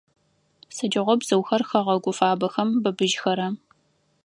[0.75, 3.47] Сыдигъо бзыухэр хэгъэгу фабэхэм быбыжьхэра?